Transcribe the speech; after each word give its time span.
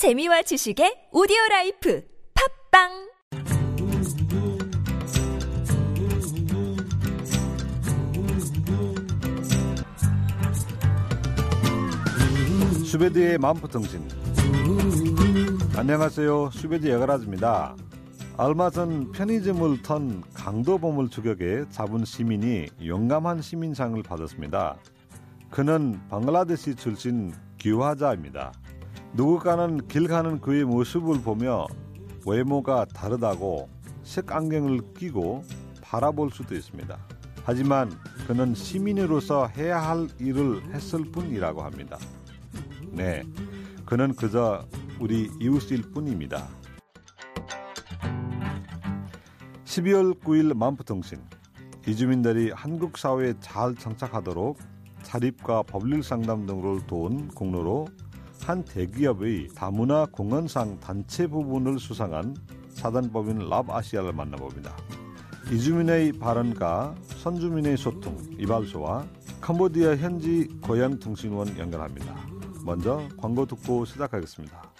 재미와 0.00 0.40
지식의 0.40 1.12
오디오 1.12 1.36
라이프 1.50 2.02
팟빵! 2.70 2.88
수베드의 12.82 13.36
만포통신. 13.36 14.08
안녕하세요. 15.76 16.48
수베드 16.50 16.88
여가라즈입니다. 16.88 17.76
얼마 18.38 18.70
전 18.70 19.12
편의점을 19.12 19.82
턴 19.82 20.22
강도범을 20.32 21.10
추격해 21.10 21.68
잡은 21.68 22.06
시민이 22.06 22.68
용감한 22.86 23.42
시민상을 23.42 24.02
받았습니다. 24.02 24.78
그는 25.50 26.00
방글라데시 26.08 26.76
출신 26.76 27.34
기화자입니다 27.58 28.52
누군가는 29.12 29.86
길 29.88 30.06
가는 30.06 30.40
그의 30.40 30.64
모습을 30.64 31.20
보며 31.22 31.66
외모가 32.26 32.84
다르다고 32.84 33.68
색안경을 34.04 34.94
끼고 34.94 35.44
바라볼 35.82 36.30
수도 36.30 36.54
있습니다. 36.54 36.96
하지만 37.44 37.90
그는 38.26 38.54
시민으로서 38.54 39.46
해야 39.48 39.80
할 39.80 40.08
일을 40.18 40.62
했을 40.72 41.04
뿐이라고 41.10 41.62
합니다. 41.62 41.98
네, 42.92 43.24
그는 43.84 44.14
그저 44.14 44.64
우리 45.00 45.30
이웃일 45.40 45.90
뿐입니다. 45.90 46.46
12월 49.64 50.20
9일 50.20 50.54
만푸통신. 50.54 51.18
이주민들이 51.86 52.52
한국 52.52 52.98
사회에 52.98 53.34
잘 53.40 53.74
정착하도록 53.74 54.58
자립과 55.02 55.62
법률 55.62 56.02
상담 56.02 56.46
등을 56.46 56.86
도운 56.86 57.28
공로로 57.28 57.86
한 58.44 58.64
대기업의 58.64 59.48
다문화 59.54 60.06
공헌상 60.06 60.80
단체 60.80 61.26
부분을 61.26 61.78
수상한 61.78 62.36
사단법인 62.70 63.48
랍아시아를 63.48 64.12
만나봅니다. 64.12 64.76
이주민의 65.52 66.12
발언과 66.12 66.94
선주민의 67.18 67.76
소통, 67.76 68.16
이발소와 68.38 69.04
캄보디아 69.40 69.96
현지 69.96 70.48
고향통신원 70.62 71.58
연결합니다. 71.58 72.14
먼저 72.64 73.08
광고 73.18 73.46
듣고 73.46 73.84
시작하겠습니다. 73.84 74.79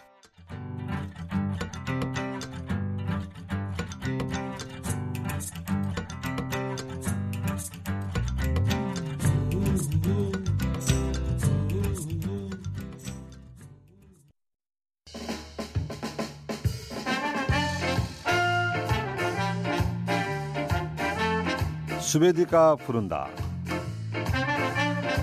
수베디가 22.10 22.74
부른다. 22.74 23.28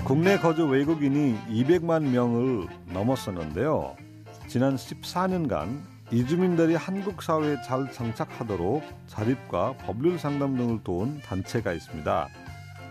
국내 0.06 0.38
거주 0.38 0.66
외국인이 0.66 1.36
200만 1.50 2.02
명을 2.02 2.66
넘었었는데요. 2.94 3.94
지난 4.46 4.76
14년간 4.76 5.82
이주민들이 6.10 6.76
한국 6.76 7.22
사회에 7.22 7.60
잘 7.60 7.92
정착하도록 7.92 8.82
자립과 9.06 9.74
법률 9.84 10.18
상담 10.18 10.56
등을 10.56 10.82
도운 10.82 11.20
단체가 11.20 11.74
있습니다. 11.74 12.28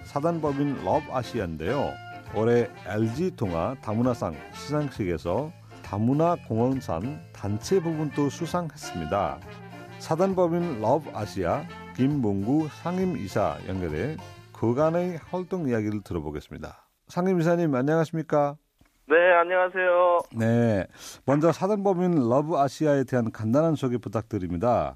사단법인 0.03 0.83
러브아시아인데요. 0.85 1.91
올해 2.35 2.69
LG 2.85 3.31
동아 3.35 3.73
다문화상 3.81 4.35
시상식에서 4.53 5.51
다문화 5.81 6.35
공헌상 6.47 7.19
단체 7.33 7.81
부분도 7.81 8.29
수상했습니다. 8.29 9.39
사단법인 9.97 10.81
러브아시아 10.81 11.63
김문구 11.97 12.67
상임이사 12.69 13.57
연결해 13.67 14.17
그간의 14.53 15.17
활동 15.31 15.67
이야기를 15.67 16.03
들어보겠습니다. 16.03 16.85
상임이사님 17.07 17.73
안녕하십니까? 17.73 18.55
네, 19.07 19.15
안녕하세요. 19.33 20.19
네, 20.37 20.85
먼저 21.25 21.51
사단법인 21.51 22.29
러브 22.29 22.55
아시아에 22.55 23.03
대한 23.09 23.31
간단한 23.31 23.73
소개 23.73 23.97
부탁드립니다. 23.97 24.93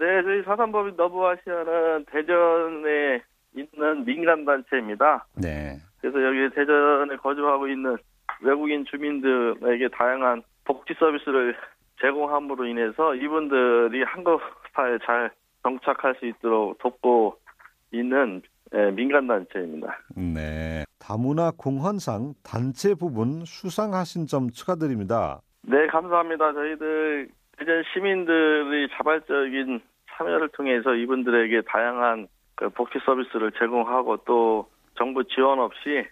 네, 0.00 0.22
저희 0.24 0.42
사단법인 0.42 0.96
러브 0.96 1.24
아시아는 1.24 2.06
대전에 2.10 3.22
있는 3.54 4.04
민간 4.04 4.44
단체입니다. 4.44 5.26
네. 5.36 5.78
그래서 6.00 6.18
여기 6.20 6.52
대전에 6.52 7.14
거주하고 7.22 7.68
있는 7.68 7.96
외국인 8.42 8.84
주민들에게 8.86 9.88
다양한 9.96 10.42
복지 10.64 10.94
서비스를 10.98 11.54
제공함으로 12.00 12.66
인해서 12.66 13.14
이분들이 13.14 14.02
한국 14.02 14.40
사회에 14.74 14.98
잘 15.06 15.30
정착할 15.62 16.14
수 16.18 16.26
있도록 16.26 16.78
돕고 16.78 17.36
있는 17.92 18.42
예, 18.74 18.90
민간 18.90 19.26
단체입니다. 19.26 19.98
네. 20.16 20.84
다문화 20.98 21.50
공헌상 21.56 22.34
단체 22.44 22.94
부분 22.94 23.44
수상하신 23.44 24.26
점 24.26 24.50
축하드립니다. 24.50 25.40
네, 25.62 25.86
감사합니다. 25.88 26.52
저희들 26.52 27.28
대전 27.58 27.82
시민들의 27.92 28.88
자발적인 28.96 29.80
참여를 30.12 30.50
통해서 30.50 30.94
이분들에게 30.94 31.62
다양한 31.62 32.28
그 32.54 32.68
복지 32.68 32.98
서비스를 33.04 33.52
제공하고 33.58 34.18
또 34.18 34.68
정부 34.96 35.24
지원 35.24 35.58
없이 35.58 36.04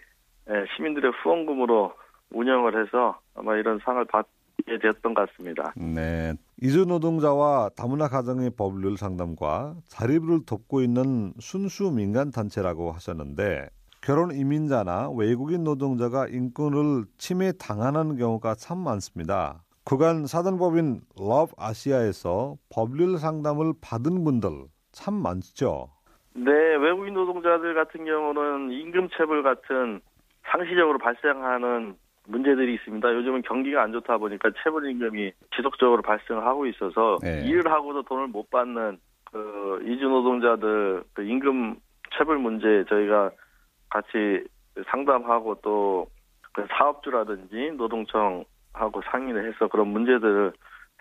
예, 0.49 0.65
시민들의 0.75 1.11
후원금으로 1.23 1.93
운영을 2.31 2.83
해서 2.83 3.19
아마 3.35 3.55
이런 3.55 3.79
상을 3.79 4.03
받게 4.05 4.29
되었던 4.65 5.13
것 5.13 5.29
같습니다. 5.29 5.73
네. 5.75 6.33
이주 6.61 6.85
노동자와 6.85 7.69
다문화 7.75 8.07
가정의 8.07 8.51
법률 8.57 8.97
상담과 8.97 9.75
자립을 9.87 10.45
돕고 10.45 10.81
있는 10.81 11.33
순수 11.39 11.91
민간 11.91 12.31
단체라고 12.31 12.91
하셨는데 12.91 13.69
결혼 14.01 14.31
이민자나 14.31 15.11
외국인 15.11 15.63
노동자가 15.63 16.27
인권을 16.27 17.05
침해 17.17 17.51
당하는 17.59 18.17
경우가 18.17 18.55
참 18.55 18.79
많습니다. 18.79 19.63
그간 19.83 20.25
사단법인 20.27 21.01
러브 21.17 21.51
아시아에서 21.57 22.55
법률 22.69 23.17
상담을 23.17 23.73
받은 23.81 24.23
분들 24.23 24.49
참 24.91 25.15
많죠. 25.15 25.89
네, 26.35 26.51
외국인 26.51 27.15
노동자들 27.15 27.73
같은 27.73 28.05
경우는 28.05 28.71
임금체불 28.71 29.43
같은 29.43 29.99
상시적으로 30.43 30.97
발생하는 30.99 31.95
문제들이 32.29 32.75
있습니다. 32.75 33.13
요즘은 33.13 33.41
경기가 33.43 33.83
안 33.83 33.91
좋다 33.91 34.17
보니까 34.17 34.49
체불 34.63 34.89
임금이 34.89 35.31
지속적으로 35.55 36.01
발생하고 36.01 36.65
있어서 36.67 37.17
네. 37.21 37.43
일을 37.45 37.71
하고도 37.71 38.03
돈을 38.03 38.27
못 38.27 38.49
받는 38.49 38.99
그 39.31 39.83
이주 39.85 40.07
노동자들 40.07 41.03
그 41.13 41.23
임금 41.23 41.75
체불 42.17 42.37
문제 42.37 42.85
저희가 42.87 43.31
같이 43.89 44.43
상담하고 44.91 45.55
또 45.61 46.07
그 46.59 46.65
사업주라든지 46.69 47.71
노동청하고 47.77 49.01
상의를 49.11 49.47
해서 49.47 49.67
그런 49.67 49.87
문제들을 49.87 50.53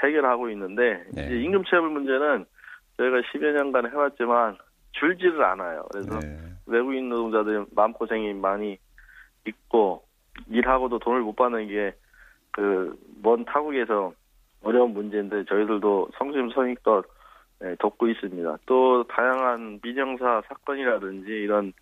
해결하고 0.03 0.51
있는데 0.51 1.05
네. 1.13 1.27
이제 1.27 1.41
임금 1.41 1.65
체불 1.65 1.91
문제는 1.91 2.45
저희가 2.97 3.21
10여 3.21 3.53
년간 3.53 3.91
해왔지만 3.91 4.57
줄지를 4.93 5.43
않아요. 5.45 5.87
그래서 5.91 6.19
네. 6.21 6.39
외국인 6.67 7.09
노동자들이 7.09 7.65
마음고생이 7.75 8.35
많이 8.35 8.79
있고 9.47 10.05
일하고도 10.49 10.99
돈을 11.01 11.21
못 11.23 11.35
받는 11.37 11.69
게 11.69 11.95
그 12.53 12.97
먼 13.23 13.45
타국에서 13.45 14.13
어려운 14.63 14.93
문제인데 14.95 15.45
저희들도 15.45 16.11
성심성의껏 16.19 17.05
예, 17.65 17.75
돕고 17.81 18.07
있습니다. 18.09 18.59
또 18.67 19.03
다양한 19.05 19.81
민영사 19.83 20.41
사건이라든지 20.47 21.31
이런 21.31 21.73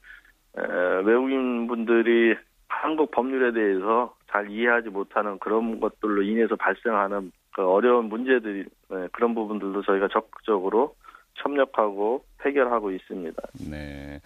에, 0.57 0.63
외국인 1.05 1.67
분들이 1.67 2.35
한국 2.69 3.11
법률에 3.11 3.53
대해서 3.53 4.15
잘 4.31 4.51
이해하지 4.51 4.89
못하는 4.89 5.39
그런 5.39 5.79
것들로 5.81 6.23
인해서 6.23 6.57
발생하는 6.57 7.33
그 7.55 7.67
어려운 7.67 8.07
문제들이 8.09 8.65
예, 8.93 9.09
그런 9.13 9.35
부분들도 9.35 9.83
저희가 9.83 10.09
적극적으로 10.09 10.95
협력하고 11.35 12.25
해결하고 12.43 12.91
있습니다. 12.93 13.43
네. 13.71 14.19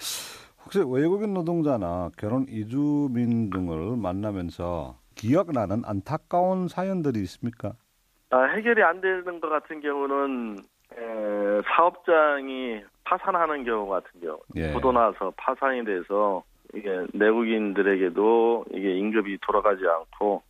혹시 0.71 0.79
외국인 0.89 1.35
노동자나 1.35 2.11
결혼 2.17 2.47
이주민 2.49 3.51
등을 3.51 3.97
만나면서 3.97 4.95
기억나는 5.17 5.83
안타까운 5.85 6.69
사연들이 6.69 7.19
있습니까? 7.23 7.73
아, 8.31 8.45
해결이 8.45 8.81
안 8.85 9.01
되는 9.01 9.41
것 9.41 9.49
같은 9.49 9.81
경우는 9.81 10.59
에, 10.93 11.63
사업장이 11.75 12.83
파산하는 13.03 13.65
경우 13.65 13.89
같은 13.89 14.21
경우 14.21 14.39
예. 14.55 14.73
부도 14.73 14.93
나서 14.93 15.33
파산이 15.37 15.85
돼서 15.85 16.45
이게 16.73 17.05
내국인들에게도 17.15 18.67
이게 18.73 18.97
임금이 18.97 19.39
돌아가지 19.43 19.83
않고 19.85 20.41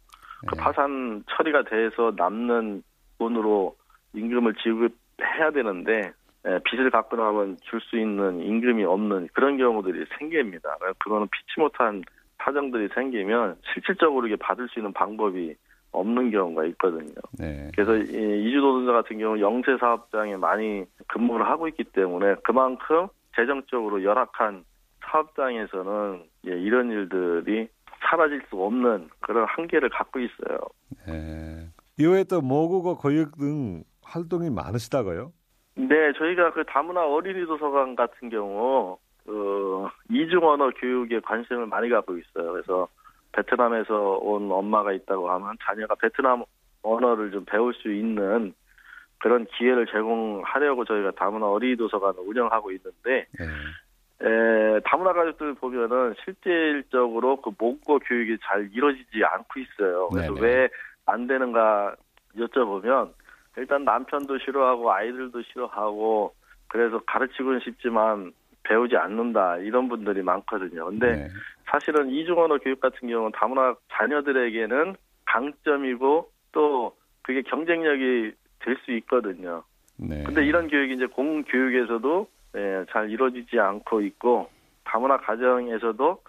그 0.48 0.54
예. 0.54 0.60
파산 0.60 1.24
처리가 1.30 1.62
돼서 1.62 2.12
남는 2.14 2.82
돈으로 3.18 3.74
임금을 4.12 4.52
지급해야 4.62 5.50
되는데 5.54 5.98
에, 5.98 6.12
빚을 6.42 6.90
갖고 6.90 7.16
나면 7.16 7.56
줄 7.62 7.80
수 7.80 7.98
있는 7.98 8.40
임금이 8.40 8.84
없는 8.84 9.28
그런 9.32 9.56
경우들이 9.58 10.06
생깁니다. 10.18 10.76
그거는 10.98 11.28
피치 11.30 11.60
못한 11.60 12.02
사정들이 12.38 12.88
생기면 12.94 13.56
실질적으로 13.74 14.26
이게 14.26 14.36
받을 14.36 14.68
수 14.68 14.78
있는 14.78 14.92
방법이 14.92 15.54
없는 15.92 16.30
경우가 16.30 16.64
있거든요. 16.66 17.12
네. 17.38 17.70
그래서 17.74 17.96
이 17.96 18.48
이주 18.48 18.58
노동자 18.58 18.92
같은 18.92 19.18
경우 19.18 19.38
영세 19.40 19.76
사업장에 19.78 20.36
많이 20.36 20.84
근무를 21.08 21.46
하고 21.46 21.68
있기 21.68 21.84
때문에 21.84 22.36
그만큼 22.44 23.08
재정적으로 23.36 24.02
열악한 24.02 24.64
사업장에서는 25.10 26.22
예, 26.46 26.50
이런 26.52 26.90
일들이 26.90 27.68
사라질 28.08 28.40
수 28.48 28.56
없는 28.62 29.08
그런 29.20 29.46
한계를 29.48 29.88
갖고 29.90 30.20
있어요. 30.20 30.58
네. 31.06 31.68
이외에 31.98 32.24
또 32.24 32.40
모국어 32.40 32.96
교육 32.96 33.36
등 33.36 33.82
활동이 34.02 34.48
많으시다고요? 34.50 35.32
네, 35.88 36.12
저희가 36.12 36.52
그 36.52 36.64
다문화 36.64 37.06
어린이 37.06 37.44
도서관 37.46 37.96
같은 37.96 38.28
경우 38.28 38.98
그 39.24 39.88
이중 40.10 40.46
언어 40.46 40.70
교육에 40.70 41.20
관심을 41.20 41.66
많이 41.66 41.88
갖고 41.88 42.16
있어요. 42.16 42.52
그래서 42.52 42.88
베트남에서 43.32 44.18
온 44.18 44.50
엄마가 44.50 44.92
있다고 44.92 45.30
하면 45.30 45.56
자녀가 45.62 45.94
베트남 45.94 46.42
언어를 46.82 47.30
좀 47.30 47.44
배울 47.44 47.72
수 47.74 47.92
있는 47.92 48.54
그런 49.18 49.46
기회를 49.46 49.86
제공하려고 49.86 50.84
저희가 50.84 51.12
다문화 51.12 51.46
어린이 51.46 51.76
도서관을 51.76 52.20
운영하고 52.20 52.72
있는데 52.72 53.26
네. 53.38 53.46
에, 54.22 54.80
다문화 54.84 55.12
가족들 55.12 55.54
보면은 55.54 56.14
실질적으로 56.24 57.36
그 57.40 57.50
모국어 57.58 57.98
교육이 57.98 58.38
잘 58.42 58.68
이루어지지 58.72 59.22
않고 59.24 59.60
있어요. 59.60 60.08
그래서 60.08 60.34
네네. 60.34 60.68
왜안 61.08 61.26
되는가 61.26 61.94
여쭤보면 62.36 63.12
일단 63.60 63.84
남편도 63.84 64.38
싫어하고 64.38 64.90
아이들도 64.92 65.42
싫어하고 65.42 66.34
그래서 66.68 66.98
가르치고는 67.06 67.60
싶지만 67.60 68.32
배우지 68.62 68.96
않는다 68.96 69.58
이런 69.58 69.88
분들이 69.88 70.22
많거든요. 70.22 70.86
근데 70.86 71.12
네. 71.16 71.28
사실은 71.66 72.10
이중언어 72.10 72.58
교육 72.58 72.80
같은 72.80 73.08
경우는 73.08 73.32
다문화 73.34 73.74
자녀들에게는 73.92 74.94
강점이고 75.26 76.30
또 76.52 76.96
그게 77.22 77.42
경쟁력이 77.42 78.32
될 78.60 78.76
수 78.84 78.92
있거든요. 78.92 79.62
네. 79.96 80.22
근데 80.24 80.44
이런 80.44 80.68
교육이 80.68 80.94
이제 80.94 81.06
공교육에서도 81.06 82.28
예, 82.56 82.84
잘 82.90 83.10
이루어지지 83.10 83.58
않고 83.58 84.00
있고 84.02 84.50
다문화 84.84 85.16
가정에서도 85.18 86.22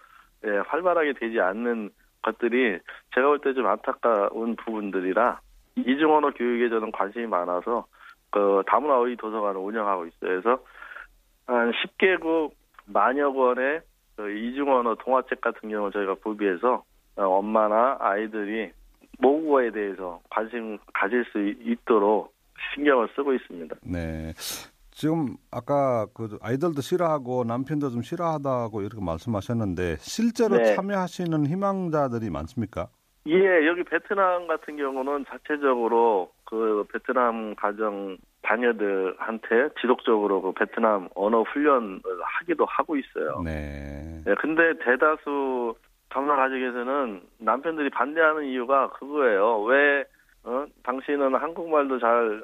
예, 0.45 0.49
활발하게 0.65 1.13
되지 1.13 1.39
않는 1.39 1.89
것들이 2.21 2.79
제가 3.15 3.27
볼 3.27 3.39
때 3.39 3.53
좀 3.53 3.67
안타까운 3.67 4.55
부분들이라 4.55 5.39
이중언어 5.75 6.31
교육에 6.31 6.69
저는 6.69 6.91
관심이 6.91 7.27
많아서 7.27 7.85
그 8.29 8.63
다문화 8.67 8.99
어휘 8.99 9.15
도서관을 9.17 9.59
운영하고 9.59 10.05
있어요. 10.05 10.41
그래서 10.41 10.59
한 11.47 11.71
10개국 11.71 12.51
만여 12.85 13.31
권의 13.33 13.81
그 14.15 14.31
이중언어 14.31 14.95
동화책 14.95 15.41
같은 15.41 15.69
경우 15.69 15.91
저희가 15.91 16.15
구비해서 16.15 16.83
어, 17.15 17.23
엄마나 17.23 17.97
아이들이 17.99 18.71
모국어에 19.19 19.71
대해서 19.71 20.21
관심 20.29 20.77
가질 20.93 21.25
수 21.31 21.39
있도록 21.39 22.33
신경을 22.73 23.09
쓰고 23.15 23.33
있습니다. 23.33 23.75
네. 23.83 24.33
지금 24.91 25.35
아까 25.49 26.05
그 26.13 26.37
아이들도 26.41 26.81
싫어하고 26.81 27.43
남편도 27.45 27.89
좀 27.89 28.01
싫어하다고 28.01 28.81
이렇게 28.81 29.03
말씀하셨는데 29.03 29.97
실제로 29.99 30.57
네. 30.57 30.75
참여하시는 30.75 31.47
희망자들이 31.47 32.29
많습니까? 32.29 32.87
예, 33.27 33.67
여기 33.67 33.83
베트남 33.83 34.47
같은 34.47 34.77
경우는 34.77 35.25
자체적으로 35.29 36.31
그 36.45 36.85
베트남 36.91 37.55
가정 37.55 38.17
자녀들한테 38.47 39.69
지속적으로 39.79 40.41
그 40.41 40.51
베트남 40.53 41.07
언어 41.15 41.43
훈련을 41.43 42.01
하기도 42.23 42.65
하고 42.65 42.95
있어요. 42.97 43.41
네. 43.45 44.21
예, 44.27 44.33
근데 44.35 44.73
대다수 44.83 45.75
다문화 46.09 46.35
가족에서는 46.35 47.21
남편들이 47.37 47.89
반대하는 47.91 48.45
이유가 48.45 48.89
그거예요. 48.89 49.61
왜, 49.63 50.03
어, 50.43 50.65
당신은 50.83 51.35
한국말도 51.35 51.99
잘 51.99 52.43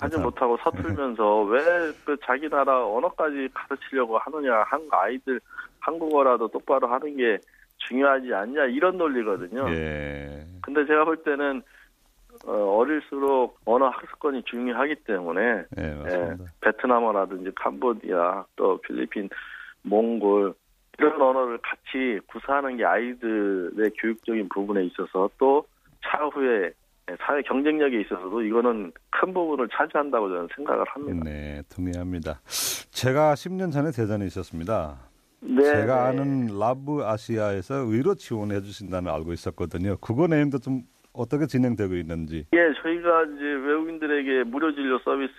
하지 0.00 0.16
잘- 0.16 0.24
못하고 0.24 0.56
서툴면서 0.56 1.42
왜 1.42 1.60
그 2.04 2.16
자기 2.24 2.48
나라 2.48 2.84
언어까지 2.86 3.48
가르치려고 3.54 4.18
하느냐. 4.18 4.62
한 4.66 4.80
아이들 4.90 5.38
한국어라도 5.80 6.48
똑바로 6.48 6.88
하는 6.88 7.16
게 7.16 7.38
중요하지 7.88 8.32
않냐. 8.32 8.64
이런 8.66 8.96
논리거든요. 8.96 9.68
예. 9.70 10.46
근데 10.62 10.86
제가 10.86 11.04
볼 11.04 11.22
때는 11.22 11.62
어, 12.46 12.52
어릴수록 12.52 13.58
언어 13.64 13.88
학습권이 13.88 14.42
중요하기 14.44 14.96
때문에 15.06 15.64
예, 15.78 15.82
예. 15.82 16.36
베트남어라든지 16.60 17.52
캄보디아 17.54 18.44
또 18.56 18.80
필리핀, 18.80 19.28
몽골 19.82 20.54
이런 20.98 21.20
언어를 21.20 21.58
같이 21.58 22.20
구사하는 22.26 22.76
게 22.76 22.84
아이들의 22.84 23.90
교육적인 24.00 24.48
부분에 24.48 24.84
있어서 24.84 25.28
또 25.38 25.66
차후에 26.04 26.72
사회 27.20 27.42
경쟁력에 27.42 28.00
있어서도 28.00 28.42
이거는 28.42 28.92
큰 29.10 29.34
부분을 29.34 29.68
차지한다고 29.72 30.28
저는 30.28 30.48
생각을 30.54 30.84
합니다. 30.88 31.22
네, 31.24 31.62
동의합니다. 31.74 32.40
제가 32.90 33.34
10년 33.34 33.72
전에 33.72 33.90
대전에 33.90 34.24
있었습니다. 34.26 34.96
네, 35.46 35.62
제가 35.62 36.12
네. 36.12 36.18
아는 36.20 36.58
라브 36.58 37.04
아시아에서 37.04 37.74
의료 37.86 38.14
지원해 38.14 38.60
주신다는 38.60 39.12
알고 39.12 39.32
있었거든요. 39.32 39.96
그거 39.98 40.26
내용도 40.26 40.58
좀 40.58 40.82
어떻게 41.12 41.46
진행되고 41.46 41.94
있는지. 41.94 42.46
예, 42.52 42.72
저희가 42.82 43.24
이제 43.24 43.44
외국인들에게 43.44 44.44
무료 44.44 44.74
진료 44.74 44.98
서비스 45.00 45.32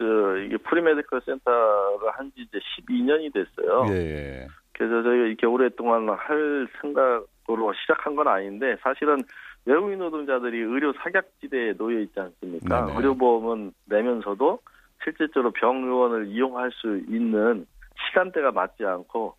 이게 0.46 0.58
프리메디컬 0.58 1.22
센터를 1.26 2.12
한지 2.14 2.34
이제 2.42 2.60
12년이 2.60 3.34
됐어요. 3.34 3.86
예, 3.90 3.96
예. 3.96 4.48
그래서 4.74 5.04
저희가 5.04 5.26
이렇게 5.26 5.46
오랫동안 5.46 6.08
할 6.10 6.68
생각으로 6.82 7.74
시작한 7.82 8.16
건 8.16 8.28
아닌데 8.28 8.78
사실은 8.82 9.24
외국인 9.66 10.00
노동자들이 10.00 10.60
의료 10.60 10.94
사각지대에 10.94 11.74
놓여 11.74 12.00
있지 12.00 12.20
않습니까? 12.20 12.86
네네. 12.86 12.98
의료보험은 12.98 13.74
내면서도 13.86 14.60
실질적으로 15.04 15.52
병원을 15.52 16.28
이용할 16.28 16.72
수 16.72 16.98
있는 17.10 17.66
시간대가 18.08 18.52
맞지 18.52 18.86
않고 18.86 19.36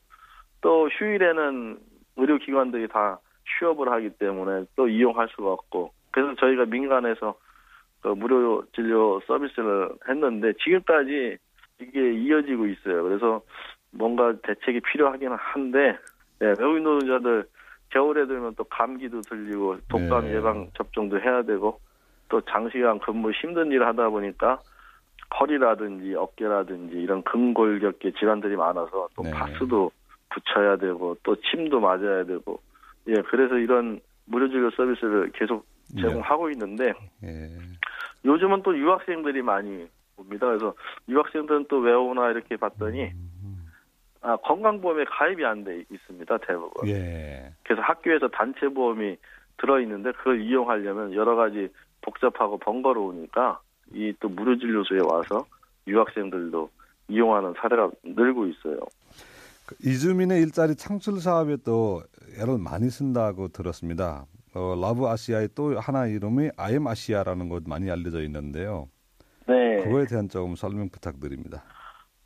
또 0.61 0.89
휴일에는 0.89 1.79
의료기관들이 2.17 2.89
다 2.89 3.21
휴업을 3.59 3.91
하기 3.91 4.11
때문에 4.19 4.67
또 4.77 4.89
이용할 4.89 5.29
수가 5.35 5.53
없고 5.53 5.93
그래서 6.11 6.35
저희가 6.37 6.65
민간에서 6.67 7.35
그 8.01 8.09
무료 8.09 8.65
진료 8.75 9.21
서비스를 9.27 9.91
했는데 10.09 10.53
지금까지 10.65 11.39
이게 11.81 12.13
이어지고 12.13 12.67
있어요. 12.67 13.03
그래서 13.03 13.43
뭔가 13.91 14.35
대책이 14.43 14.81
필요하기는 14.81 15.37
한데 15.37 15.99
예, 16.43 16.47
외국인 16.47 16.85
노동자들 16.85 17.47
겨울에 17.91 18.27
되면 18.27 18.55
또 18.57 18.65
감기도 18.65 19.21
들리고 19.23 19.77
독감 19.89 20.27
네. 20.27 20.35
예방 20.35 20.69
접종도 20.75 21.21
해야 21.21 21.43
되고 21.43 21.79
또 22.29 22.41
장시간 22.43 22.99
근무 22.99 23.31
힘든 23.31 23.71
일을 23.71 23.87
하다 23.87 24.09
보니까 24.11 24.61
허리라든지 25.39 26.15
어깨라든지 26.15 26.97
이런 26.97 27.23
근골격계 27.23 28.13
질환들이 28.13 28.57
많아서 28.57 29.09
또 29.15 29.23
네. 29.23 29.31
파스도 29.31 29.91
붙여야 30.31 30.77
되고 30.77 31.17
또 31.23 31.37
침도 31.37 31.81
맞아야 31.81 32.25
되고 32.25 32.61
예 33.09 33.15
그래서 33.31 33.57
이런 33.57 34.01
무료 34.27 34.49
진료 34.49 34.71
서비스를 34.71 35.31
계속 35.33 35.65
제공하고 36.01 36.51
있는데 36.51 36.93
예. 37.23 37.51
요즘은 38.25 38.63
또 38.63 38.77
유학생들이 38.77 39.43
많이 39.43 39.87
옵니다. 40.17 40.47
그래서 40.47 40.75
유학생들은 41.09 41.67
또 41.69 41.79
왜 41.79 41.93
오나 41.93 42.31
이렇게 42.31 42.57
봤더니 42.57 43.11
아, 44.23 44.37
건강보험에 44.39 45.05
가입이 45.05 45.45
안 45.45 45.63
돼 45.63 45.85
있습니다. 45.91 46.39
대부분. 46.39 46.89
예. 46.89 47.53
그래서 47.63 47.83
학교에서 47.83 48.27
단체 48.29 48.67
보험이 48.69 49.17
들어 49.59 49.79
있는데 49.81 50.11
그걸 50.13 50.41
이용하려면 50.41 51.15
여러 51.15 51.37
가지 51.37 51.69
복잡하고 52.03 52.59
번거로우니까 52.59 53.61
이 53.95 54.13
또 54.19 54.29
무료 54.29 54.59
진료소에 54.59 54.99
와서 55.09 55.47
유학생들도 55.87 56.69
이용하는 57.09 57.55
사례가 57.59 57.91
늘고 58.03 58.47
있어요. 58.49 58.81
그 59.67 59.75
이주민의 59.83 60.41
일자리 60.43 60.77
창출 60.77 61.21
사업에 61.21 61.57
또 61.65 62.03
애를 62.41 62.59
많이 62.59 62.89
쓴다고 62.89 63.49
들었습니다. 63.49 64.25
어, 64.55 64.75
라브 64.81 65.07
아시아의 65.07 65.51
또 65.55 65.79
하나 65.79 66.07
이름이 66.07 66.51
아이엠 66.57 66.87
아시아라는 66.87 67.49
곳 67.49 67.65
많이 67.67 67.91
알려져 67.91 68.23
있는데요. 68.23 68.89
네. 69.47 69.83
그거에 69.83 70.07
대한 70.07 70.29
조금 70.29 70.55
설명 70.55 70.89
부탁드립니다. 70.89 71.65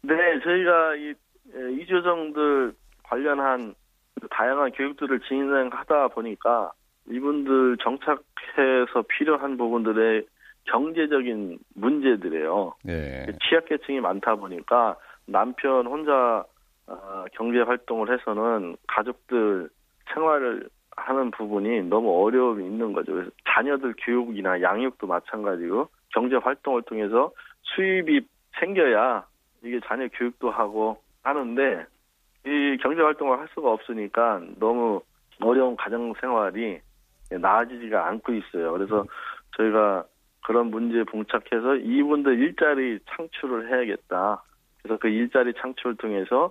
네, 0.02 0.14
저희가 0.44 0.94
이 0.96 1.08
에, 1.08 1.82
이주정들 1.82 2.74
관련한 3.02 3.74
다양한 4.30 4.72
교육들을 4.72 5.20
진행하다 5.20 6.08
보니까 6.08 6.72
이분들 7.08 7.78
정착해서 7.82 9.02
필요한 9.08 9.56
부분들의 9.56 10.26
경제적인 10.64 11.58
문제들이에요. 11.74 12.74
예. 12.88 13.26
취약계층이 13.48 14.00
많다 14.00 14.36
보니까 14.36 14.96
남편 15.26 15.86
혼자 15.86 16.44
어, 16.90 17.24
경제 17.32 17.60
활동을 17.60 18.12
해서는 18.12 18.76
가족들 18.88 19.70
생활을 20.12 20.68
하는 20.96 21.30
부분이 21.30 21.82
너무 21.84 22.24
어려움이 22.24 22.64
있는 22.64 22.92
거죠. 22.92 23.12
그래서 23.12 23.30
자녀들 23.48 23.94
교육이나 23.98 24.60
양육도 24.60 25.06
마찬가지고 25.06 25.88
경제 26.12 26.36
활동을 26.36 26.82
통해서 26.82 27.30
수입이 27.62 28.26
생겨야 28.58 29.24
이게 29.62 29.78
자녀 29.86 30.08
교육도 30.08 30.50
하고 30.50 31.00
하는데 31.22 31.86
이 32.44 32.76
경제 32.82 33.00
활동을 33.00 33.38
할 33.38 33.48
수가 33.54 33.70
없으니까 33.70 34.42
너무 34.58 35.00
어려운 35.40 35.76
가정 35.76 36.12
생활이 36.20 36.80
나아지지가 37.30 38.08
않고 38.08 38.32
있어요. 38.32 38.72
그래서 38.72 39.04
저희가 39.56 40.04
그런 40.44 40.70
문제에 40.70 41.04
봉착해서 41.04 41.76
이분들 41.76 42.40
일자리 42.40 42.98
창출을 43.10 43.68
해야겠다. 43.70 44.42
그래서 44.82 44.98
그 44.98 45.08
일자리 45.08 45.52
창출을 45.54 45.96
통해서 45.96 46.46
어, 46.46 46.50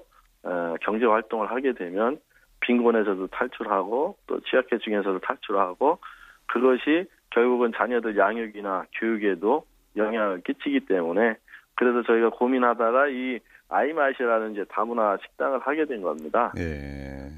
경제 0.82 1.06
활동을 1.06 1.52
하게 1.52 1.74
되면 1.74 2.20
빈곤에서도 2.62 3.28
탈출하고 3.28 4.18
또 4.28 4.40
취약계층에서도 4.42 5.20
탈출하고 5.20 6.00
그것이 6.48 7.06
결국은 7.30 7.72
자녀들 7.76 8.18
양육이나 8.18 8.86
교육에도 9.00 9.66
영향을 9.96 10.42
끼치기 10.42 10.82
때문에 10.82 11.36
그래서 11.76 12.04
저희가 12.04 12.30
고민하다가 12.30 13.08
이 13.10 13.40
아이맛이라는 13.70 14.54
이제 14.54 14.66
다문화 14.70 15.18
식당을 15.22 15.60
하게 15.60 15.86
된 15.86 16.02
겁니다. 16.02 16.52
예. 16.58 17.30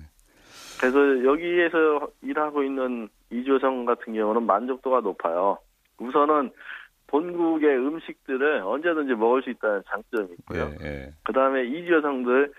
그래서 0.80 1.24
여기에서 1.24 2.08
일하고 2.24 2.64
있는 2.64 3.10
이조성 3.30 3.86
같은 3.86 4.14
경우는 4.14 4.44
만족도가 4.44 5.02
높아요. 5.02 5.60
우선은 6.00 6.52
본국의 7.08 7.78
음식들을 7.78 8.62
언제든지 8.64 9.14
먹을 9.16 9.44
수 9.44 9.50
있다는 9.50 9.84
장점이 9.88 10.30
있고요. 10.40 10.72
예, 10.82 10.86
예. 10.86 11.10
그 11.24 11.34
다음에 11.34 11.66
이주 11.66 11.94
여성들 11.94 12.52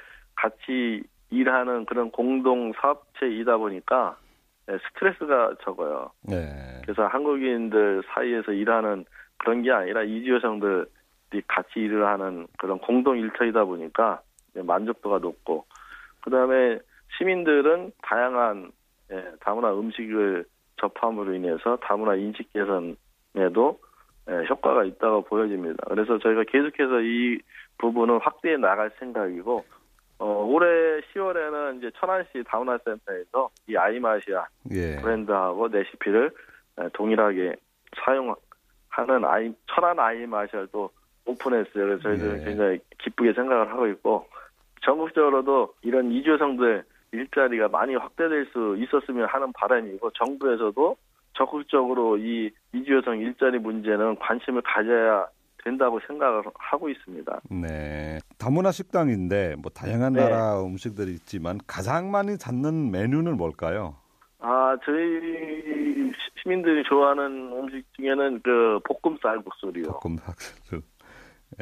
같이 0.43 1.05
일하는 1.31 1.87
그런 1.87 2.11
공동 2.11 2.73
사업체이다 2.73 3.57
보니까 3.59 4.17
예, 4.69 4.79
스트레스가 4.79 5.55
적어요. 5.63 6.11
예. 6.31 6.83
그래서 6.83 7.07
한국인들 7.07 8.03
사이에서 8.09 8.53
일하는 8.53 9.05
그런 9.39 9.63
게 9.63 9.71
아니라 9.71 10.03
이주 10.03 10.35
여성들이 10.35 11.43
같이 11.47 11.81
일을 11.81 12.07
하는 12.07 12.47
그런 12.59 12.79
공동 12.79 13.19
일터이다 13.19 13.65
보니까 13.65 14.21
예, 14.57 14.63
만족도가 14.63 15.19
높고 15.19 15.65
그 16.23 16.31
다음에 16.31 16.79
시민들은 17.19 17.93
다양한 18.03 18.73
예, 19.13 19.25
다문화 19.41 19.73
음식을 19.79 20.45
접함으로 20.81 21.35
인해서 21.35 21.77
다문화 21.77 22.17
인식 22.17 22.53
개선에도 22.53 23.79
예, 24.29 24.45
효과가 24.49 24.85
있다고 24.85 25.23
보여집니다. 25.23 25.85
그래서 25.89 26.19
저희가 26.19 26.45
계속해서 26.45 27.01
이 27.01 27.39
부분을 27.79 28.19
확대해 28.21 28.57
나갈 28.57 28.91
생각이고 28.99 29.65
어, 30.19 30.45
올해 30.49 31.01
10월에는 31.13 31.79
이제 31.79 31.91
천안시 31.99 32.45
다문화 32.47 32.79
센터에서 32.85 33.51
이 33.69 33.77
아이마시아 33.77 34.47
예. 34.71 34.97
브랜드하고 34.97 35.69
레시피를 35.69 36.31
예, 36.81 36.89
동일하게 36.93 37.57
사용하는 38.05 39.25
아이 39.25 39.53
천안 39.67 39.99
아이마시아도 39.99 40.91
오픈했어요. 41.25 41.73
그래서 41.73 42.03
저희들은 42.03 42.39
네. 42.39 42.45
굉장히 42.45 42.79
기쁘게 42.99 43.33
생각을 43.33 43.71
하고 43.71 43.87
있고 43.89 44.27
전국적으로도 44.83 45.75
이런 45.83 46.11
이주여성들 46.11 46.85
일자리가 47.13 47.69
많이 47.69 47.95
확대될 47.95 48.47
수 48.53 48.77
있었으면 48.79 49.29
하는 49.29 49.53
바람이고 49.53 50.11
정부에서도 50.13 50.97
적극적으로 51.35 52.19
이 52.19 52.51
이주여성 52.75 53.19
일자리 53.19 53.59
문제는 53.59 54.17
관심을 54.17 54.63
가져야 54.63 55.27
된다고 55.65 56.01
생각을 56.07 56.43
하고 56.55 56.89
있습니다. 56.89 57.41
네. 57.51 58.19
다문화 58.43 58.73
식당인데 58.73 59.55
뭐 59.63 59.71
다양한 59.71 60.15
네. 60.15 60.21
나라 60.23 60.61
음식들이 60.65 61.13
있지만 61.13 61.59
가장 61.67 62.11
많이 62.11 62.37
찾는 62.37 62.91
메뉴는 62.91 63.37
뭘까요? 63.37 63.95
아, 64.41 64.77
저희 64.85 66.11
시민들이 66.43 66.83
좋아하는 66.89 67.53
음식 67.53 67.85
중에는 67.95 68.41
그 68.43 68.81
볶음 68.85 69.17
쌀국수요. 69.23 70.01
볶음 70.03 70.17
닭들. 70.17 70.83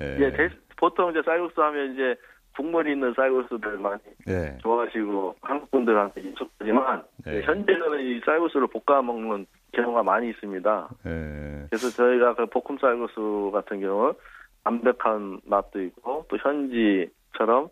예. 0.01 0.17
예, 0.21 0.33
대- 0.33 0.49
보통 0.79 1.11
이제 1.11 1.21
쌀국수 1.23 1.63
하면 1.63 1.93
이제 1.93 2.17
국물이 2.57 2.93
있는 2.93 3.13
쌀국수들 3.15 3.77
많이 3.79 4.01
예. 4.29 4.57
좋아하시고 4.63 5.37
한국 5.43 5.71
분들한테 5.71 6.23
익숙하지만 6.23 7.03
네. 7.27 7.43
현재는 7.43 8.01
이 8.01 8.21
쌀국수를 8.25 8.69
볶아 8.69 9.03
먹는 9.03 9.45
경우가 9.73 10.03
많이 10.03 10.31
있습니다. 10.31 10.89
예. 11.07 11.67
그래서 11.69 11.91
저희가 11.91 12.35
그 12.37 12.47
볶음 12.47 12.79
쌀국수 12.79 13.51
같은 13.53 13.81
경우 13.81 14.15
담백한 14.65 15.41
맛도 15.45 15.83
있고 15.83 16.27
또 16.29 16.37
현지처럼 16.39 17.69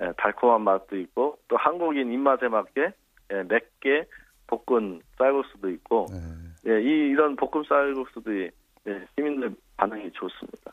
예, 0.00 0.12
달콤한 0.16 0.62
맛도 0.62 0.96
있고 0.96 1.38
또 1.48 1.56
한국인 1.56 2.12
입맛에 2.12 2.48
맞게 2.48 2.92
예, 3.32 3.42
맵게 3.42 4.06
볶은 4.46 5.02
쌀국수도 5.18 5.70
있고 5.70 6.06
예. 6.12 6.70
예, 6.70 6.82
이 6.82 7.10
이런 7.10 7.36
볶음 7.36 7.64
쌀국수들이 7.64 8.50
예, 8.86 9.06
시민들 9.14 9.54
반응이 9.76 10.12
좋습니다. 10.12 10.72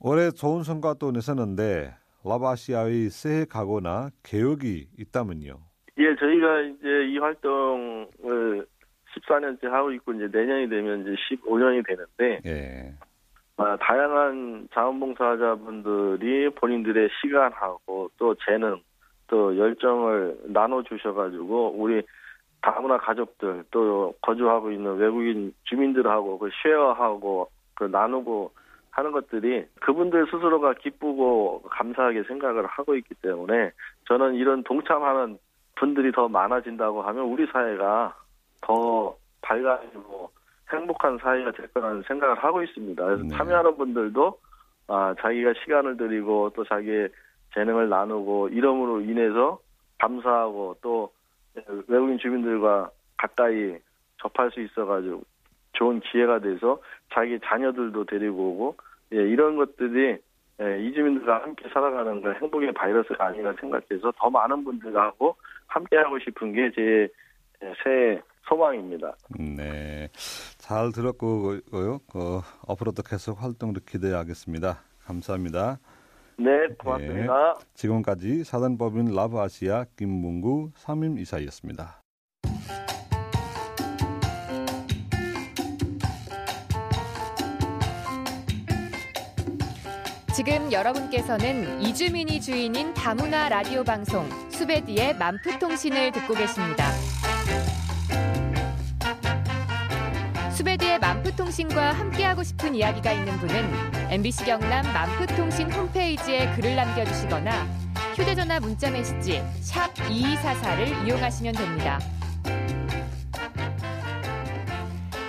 올해 0.00 0.30
좋은 0.30 0.62
성과 0.62 0.94
도 0.94 1.10
내셨는데 1.10 1.94
라바시아의 2.24 3.10
새해 3.10 3.44
각오나 3.44 4.10
계획이 4.22 4.88
있다면요. 4.98 5.58
예, 5.98 6.16
저희가 6.16 6.60
이제 6.60 7.06
이 7.08 7.18
활동을 7.18 8.66
14년째 9.16 9.66
하고 9.68 9.92
있고 9.92 10.12
이제 10.12 10.28
내년이 10.30 10.68
되면 10.68 11.02
이제 11.02 11.14
15년이 11.30 11.86
되는데 11.86 12.40
예. 12.46 12.94
아, 13.58 13.76
다양한 13.80 14.68
자원봉사자분들이 14.72 16.50
본인들의 16.50 17.08
시간하고 17.20 18.10
또 18.18 18.34
재능 18.46 18.80
또 19.28 19.56
열정을 19.56 20.38
나눠 20.48 20.82
주셔가지고 20.82 21.74
우리 21.76 22.02
다문화 22.60 22.98
가족들 22.98 23.64
또 23.70 24.14
거주하고 24.20 24.72
있는 24.72 24.96
외국인 24.96 25.54
주민들하고 25.64 26.38
그 26.38 26.50
쉐어하고 26.62 27.50
그 27.74 27.84
나누고 27.84 28.52
하는 28.90 29.12
것들이 29.12 29.66
그분들 29.80 30.26
스스로가 30.26 30.74
기쁘고 30.74 31.62
감사하게 31.70 32.24
생각을 32.24 32.66
하고 32.66 32.94
있기 32.96 33.14
때문에 33.16 33.70
저는 34.08 34.34
이런 34.34 34.64
동참하는 34.64 35.38
분들이 35.76 36.12
더 36.12 36.28
많아진다고 36.28 37.02
하면 37.02 37.24
우리 37.24 37.46
사회가 37.46 38.16
더 38.62 39.14
밝아지고 39.42 40.30
행복한 40.72 41.18
사회가 41.18 41.52
될 41.52 41.68
거라는 41.68 42.02
생각을 42.08 42.36
하고 42.36 42.62
있습니다. 42.62 43.04
그래서 43.04 43.22
네. 43.22 43.28
참여하는 43.36 43.76
분들도 43.76 44.38
아, 44.88 45.14
자기가 45.20 45.54
시간을 45.62 45.96
들이고 45.96 46.52
또 46.54 46.64
자기의 46.64 47.08
재능을 47.54 47.88
나누고 47.88 48.48
이름으로 48.48 49.00
인해서 49.00 49.60
감사하고 49.98 50.76
또 50.82 51.12
외국인 51.86 52.18
주민들과 52.18 52.90
가까이 53.16 53.76
접할 54.20 54.50
수 54.50 54.60
있어가지고 54.60 55.22
좋은 55.72 56.00
기회가 56.00 56.38
돼서 56.40 56.80
자기 57.12 57.38
자녀들도 57.40 58.04
데리고 58.04 58.50
오고 58.50 58.76
예, 59.14 59.16
이런 59.16 59.56
것들이 59.56 60.18
예, 60.60 60.82
이주민들과 60.82 61.42
함께 61.42 61.68
살아가는 61.68 62.20
건 62.20 62.34
행복의 62.34 62.72
바이러스가 62.72 63.26
아닌가 63.26 63.54
생각해서 63.60 64.12
더 64.16 64.30
많은 64.30 64.64
분들하고 64.64 65.36
함께 65.66 65.96
하고 65.96 66.18
싶은 66.18 66.52
게 66.52 66.70
제 66.74 67.08
새해 67.82 68.20
소망입니다. 68.48 69.14
네. 69.38 70.08
잘 70.58 70.92
들었고요. 70.92 71.60
그 72.10 72.40
앞으로도 72.68 73.02
계속 73.02 73.42
활동을 73.42 73.74
기대하겠습니다. 73.86 74.82
감사합니다. 75.04 75.78
네, 76.38 76.50
고맙습니다. 76.78 77.58
지금까지 77.74 78.44
사단법인 78.44 79.14
라브아시아 79.14 79.86
김문구 79.96 80.72
삼임 80.76 81.18
이사였습니다. 81.18 82.02
지금 90.34 90.70
여러분께서는 90.70 91.80
이주민이 91.80 92.42
주인인 92.42 92.92
다문화 92.92 93.48
라디오 93.48 93.82
방송 93.82 94.28
수베디의 94.50 95.16
만프통신을 95.16 96.12
듣고 96.12 96.34
계십니다. 96.34 96.84
만프통신과 100.98 101.92
함께하고 101.92 102.42
싶은 102.42 102.74
이야기가 102.74 103.12
있는 103.12 103.36
분은 103.38 104.10
MBC 104.10 104.44
경남 104.44 104.92
만프통신 104.92 105.72
홈페이지에 105.72 106.50
글을 106.54 106.76
남겨주시거나 106.76 107.66
휴대전화 108.14 108.60
문자 108.60 108.90
메시지 108.90 109.42
샵 109.60 109.92
2244를 109.94 111.06
이용하시면 111.06 111.54
됩니다. 111.54 112.00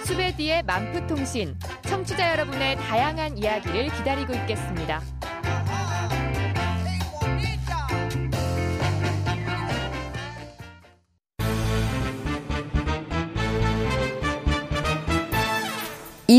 수베디의 0.05 0.63
만프통신 0.63 1.57
청취자 1.83 2.31
여러분의 2.31 2.77
다양한 2.77 3.37
이야기를 3.37 3.89
기다리고 3.89 4.33
있겠습니다. 4.33 5.01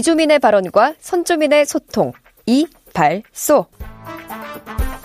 이주민의 0.03 0.39
발언과 0.39 0.95
선주민의 1.01 1.67
소통. 1.67 2.13
이발소. 2.47 3.67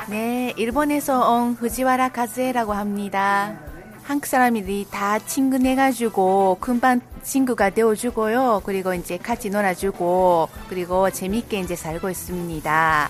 네, 0.07 0.53
일본에서 0.55 1.31
온 1.31 1.53
후지와라 1.53 2.09
카즈에라고 2.09 2.73
합니다. 2.73 3.57
한국 4.03 4.27
사람들이 4.27 4.85
다 4.91 5.17
친근해가지고 5.17 6.57
금방 6.59 7.01
친구가 7.23 7.71
되어주고요. 7.71 8.61
그리고 8.65 8.93
이제 8.93 9.17
같이 9.17 9.49
놀아주고 9.49 10.49
그리고 10.69 11.09
재밌게 11.09 11.61
이제 11.61 11.75
살고 11.75 12.11
있습니다. 12.11 13.09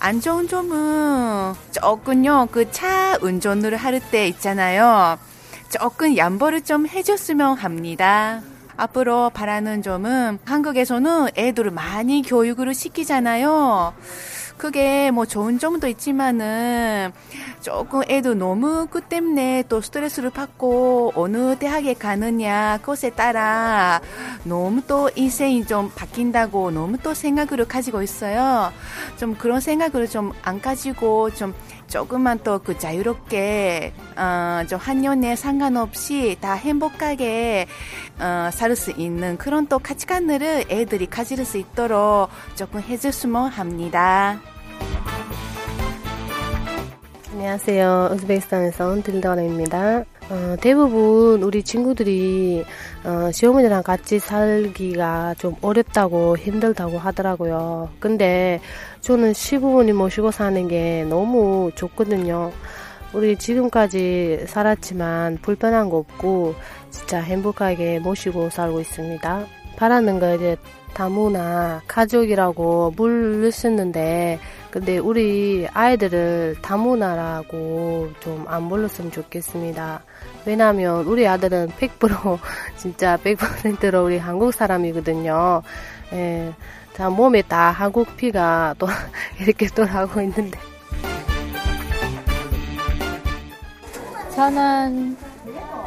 안 0.00 0.20
좋은 0.22 0.48
점은 0.48 1.52
조금요 1.70 2.48
그 2.50 2.70
차 2.70 3.18
운전을 3.20 3.76
할 3.76 4.00
때 4.00 4.26
있잖아요. 4.28 5.18
조금 5.68 6.16
양보를 6.16 6.62
좀 6.62 6.86
해줬으면 6.86 7.58
합니다. 7.58 8.40
앞으로 8.76 9.30
바라는 9.30 9.82
점은 9.82 10.38
한국에서는 10.44 11.28
애들을 11.36 11.70
많이 11.70 12.22
교육을 12.22 12.74
시키잖아요. 12.74 13.94
그게 14.56 15.10
뭐 15.10 15.26
좋은 15.26 15.58
점도 15.58 15.88
있지만은 15.88 17.10
조금 17.60 18.02
애도 18.08 18.34
너무 18.34 18.86
그 18.88 19.00
때문에 19.00 19.64
또 19.68 19.80
스트레스를 19.80 20.30
받고 20.30 21.12
어느 21.16 21.58
대학에 21.58 21.94
가느냐 21.94 22.78
그것에 22.78 23.10
따라 23.10 24.00
너무 24.44 24.80
또 24.86 25.10
인생이 25.16 25.66
좀 25.66 25.90
바뀐다고 25.94 26.70
너무 26.70 26.98
또 26.98 27.14
생각을 27.14 27.64
가지고 27.66 28.02
있어요. 28.02 28.72
좀 29.16 29.34
그런 29.34 29.60
생각을 29.60 30.08
좀 30.08 30.32
안 30.42 30.60
가지고 30.60 31.30
좀 31.30 31.54
조금만 31.94 32.40
또그 32.40 32.76
자유롭게 32.76 33.92
어좀 34.16 34.80
한년에 34.80 35.36
상관없이 35.36 36.36
다 36.40 36.54
행복하게 36.54 37.68
어 38.18 38.50
살 38.50 38.74
수 38.74 38.90
있는 38.90 39.38
그런 39.38 39.68
또 39.68 39.78
가치관들을 39.78 40.64
애들이 40.70 41.06
가질 41.06 41.44
수 41.44 41.56
있도록 41.56 42.30
조금 42.56 42.80
해줬으면 42.80 43.48
합니다. 43.48 44.40
안녕하세요. 47.32 48.10
우즈베키스탄에서 48.14 48.88
온 48.88 49.02
딜더라입니다. 49.02 50.04
어, 50.30 50.56
대부분 50.60 51.42
우리 51.42 51.62
친구들이 51.62 52.64
어, 53.04 53.30
시어머니랑 53.30 53.82
같이 53.82 54.18
살기가 54.18 55.34
좀 55.38 55.54
어렵다고 55.60 56.36
힘들다고 56.38 56.98
하더라고요. 56.98 57.90
근데 58.00 58.60
저는 59.04 59.34
시부모님 59.34 59.96
모시고 59.96 60.30
사는 60.30 60.66
게 60.66 61.04
너무 61.10 61.70
좋거든요. 61.74 62.50
우리 63.12 63.36
지금까지 63.36 64.46
살았지만 64.48 65.38
불편한 65.42 65.90
거 65.90 65.98
없고 65.98 66.54
진짜 66.90 67.20
행복하게 67.20 67.98
모시고 67.98 68.48
살고 68.48 68.80
있습니다. 68.80 69.44
바라는 69.76 70.18
거 70.20 70.34
이제 70.34 70.56
다무나 70.94 71.82
가족이라고 71.86 72.94
물르셨는데 72.96 74.38
근데 74.70 74.96
우리 74.96 75.68
아이들을 75.70 76.56
다문화라고 76.62 78.08
좀 78.20 78.46
안 78.48 78.70
불렀으면 78.70 79.10
좋겠습니다. 79.12 80.02
왜냐하면 80.46 81.04
우리 81.04 81.28
아들은 81.28 81.68
100% 81.78 82.38
진짜 82.78 83.18
100%로 83.18 84.04
우리 84.04 84.16
한국 84.16 84.54
사람이거든요. 84.54 85.60
예, 86.14 86.54
다 86.96 87.10
몸에 87.10 87.42
다 87.42 87.70
한국 87.70 88.16
피가 88.16 88.74
또 88.78 88.86
이렇게 89.40 89.66
돌아가고 89.66 90.20
있는데. 90.22 90.58
저는 94.34 95.16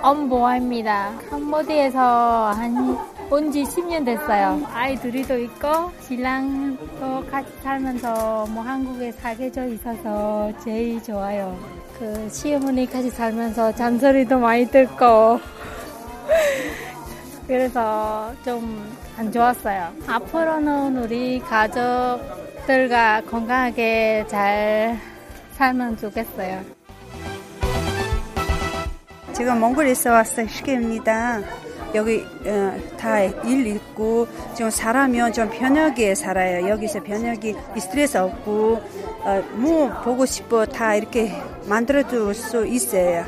엄보아입니다. 0.01 1.11
캄보디에서 1.29 2.51
한 2.55 3.17
온 3.29 3.51
지 3.51 3.63
10년 3.63 4.05
됐어요. 4.05 4.61
아이 4.73 4.95
둘이도 4.95 5.37
있고 5.37 5.91
신랑도 5.99 7.25
같이 7.29 7.51
살면서 7.61 8.45
뭐 8.51 8.63
한국에 8.63 9.11
사귀져 9.11 9.65
있어서 9.65 10.49
제일 10.63 11.03
좋아요. 11.03 11.57
그 11.99 12.29
시어머니 12.31 12.85
같이 12.89 13.09
살면서 13.09 13.73
잔소리도 13.75 14.39
많이 14.39 14.65
듣고 14.71 15.41
그래서 17.47 18.31
좀 18.45 18.97
안 19.17 19.31
좋았어요. 19.31 19.93
앞으로는 20.07 20.97
우리 21.03 21.39
가족들과 21.39 23.21
건강하게 23.21 24.25
잘 24.27 24.99
살면 25.53 25.97
좋겠어요. 25.97 26.61
지금 29.33 29.59
몽골에서 29.59 30.11
왔어요. 30.11 30.47
시계입니다. 30.47 31.41
여기 31.95 32.23
어, 32.45 32.77
다일 32.99 33.65
있고 33.67 34.27
좀 34.55 34.69
살아면 34.69 35.33
좀 35.33 35.49
편하게 35.49 36.13
살아요. 36.13 36.69
여기서 36.69 37.01
편하게 37.01 37.55
스트레스 37.79 38.17
없고 38.17 38.81
어, 39.21 39.43
뭐 39.53 39.89
보고 40.03 40.27
싶어 40.27 40.63
다 40.65 40.93
이렇게 40.93 41.31
만들어줄 41.67 42.35
수 42.35 42.67
있어요. 42.67 43.25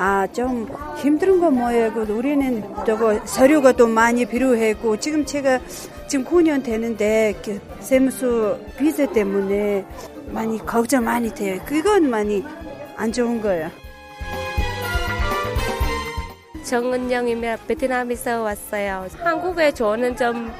아, 0.00 0.28
좀 0.28 0.68
힘든 0.96 1.40
거 1.40 1.50
뭐예요? 1.50 1.92
그 1.92 2.02
우리는 2.12 2.62
저거 2.86 3.18
서류가 3.26 3.72
또 3.72 3.88
많이 3.88 4.24
필요했고 4.24 4.96
지금 4.98 5.24
제가 5.26 5.58
지금 6.06 6.24
9년 6.24 6.62
되는데 6.62 7.34
세무서 7.80 8.58
비자 8.78 9.06
때문에 9.06 9.84
많이 10.28 10.58
걱정 10.64 11.04
많이 11.04 11.34
돼요. 11.34 11.60
그건 11.66 12.08
많이 12.08 12.44
안 12.96 13.10
좋은 13.10 13.40
거예요. 13.40 13.70
정은영이며 16.62 17.56
베트남에서 17.66 18.42
왔어요. 18.42 19.06
한국에 19.18 19.72
저는 19.72 20.16
좀 20.16 20.52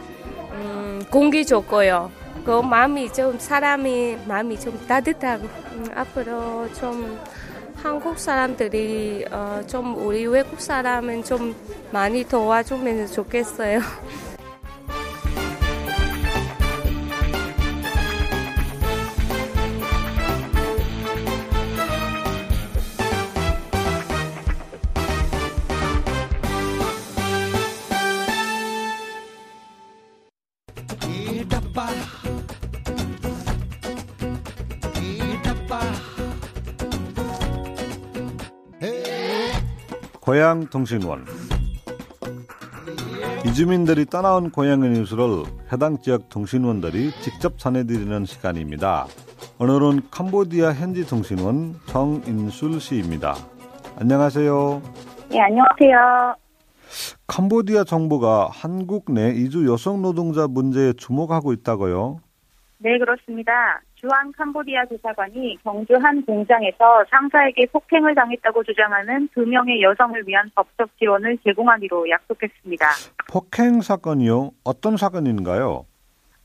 음, 0.53 1.01
공기 1.12 1.46
좋고요. 1.46 2.11
그 2.44 2.61
마음이 2.61 3.12
좀 3.12 3.38
사람이 3.38 4.18
마음이 4.27 4.59
좀 4.59 4.77
따뜻하고 4.88 5.44
음, 5.44 5.87
앞으로 5.94 6.66
좀 6.72 7.18
한국 7.82 8.18
사람들이 8.18 9.24
어, 9.30 9.62
좀 9.66 9.96
우리 9.96 10.26
외국 10.26 10.60
사람은 10.60 11.22
좀 11.22 11.54
많이 11.92 12.24
도와주면 12.24 13.06
좋겠어요. 13.06 13.80
고향 40.28 40.66
통신원 40.66 41.24
이주민들이 43.46 44.04
떠나온 44.04 44.50
고향의 44.50 44.90
뉴스를 44.90 45.44
해당 45.72 45.96
지역 46.02 46.28
통신원들이 46.28 47.12
직접 47.22 47.56
전해드리는 47.56 48.26
시간입니다. 48.26 49.06
오늘은 49.58 50.02
캄보디아 50.10 50.74
현지 50.74 51.06
통신원 51.06 51.76
정인술 51.86 52.78
씨입니다. 52.78 53.36
안녕하세요. 53.98 54.82
네, 55.30 55.40
안녕하세요. 55.40 56.36
캄보디아 57.26 57.84
정부가 57.84 58.50
한국 58.52 59.10
내 59.10 59.30
이주 59.30 59.66
여성 59.66 60.02
노동자 60.02 60.46
문제에 60.46 60.92
주목하고 60.92 61.54
있다고요? 61.54 62.20
네, 62.80 62.96
그렇습니다. 62.96 63.80
주한 63.96 64.30
캄보디아 64.32 64.84
대사관이 64.84 65.58
경주 65.64 65.94
한 66.00 66.24
공장에서 66.24 67.04
상사에게 67.10 67.66
폭행을 67.72 68.14
당했다고 68.14 68.62
주장하는 68.62 69.28
두 69.34 69.44
명의 69.44 69.82
여성을 69.82 70.22
위한 70.26 70.48
법적 70.54 70.96
지원을 70.98 71.38
제공하기로 71.44 72.08
약속했습니다. 72.08 72.86
폭행 73.28 73.80
사건이요? 73.80 74.52
어떤 74.62 74.96
사건인가요? 74.96 75.86